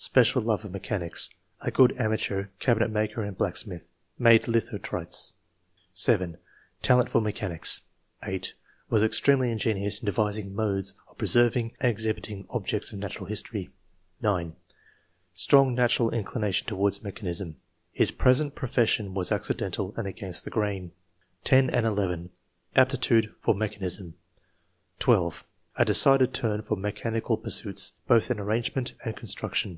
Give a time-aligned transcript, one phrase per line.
[0.00, 1.28] "Special love of mechanics;
[1.60, 3.90] a good amateur cabinet maker and blacksmith.
[4.16, 5.32] Made lithotrites."
[5.92, 6.38] 7.''
[6.82, 7.80] Talent for mechanics."
[8.22, 8.54] 8.
[8.90, 11.90] [Was extremely ingenious in devising modes of preserving nnd 126 ENGLISH MEN OF SCIENCE, [chap.
[11.90, 13.70] exhibiting objects of natural history].
[14.22, 14.56] 9."
[15.34, 17.56] Strong natural inclination towards mechanism/'
[17.90, 20.92] [His present profession was accidental and against the grain].
[21.42, 22.30] 10 and 11.
[22.76, 24.14] "Aptitude for mechanism."
[25.00, 25.42] 12.
[25.74, 29.76] "A decided turn for mechanical pursuits, both in arrangement and construction.''